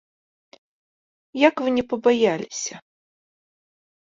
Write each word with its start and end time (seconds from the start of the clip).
Як 1.47 1.55
вы 1.65 1.69
не 1.77 1.83
пабаяліся! 1.91 2.75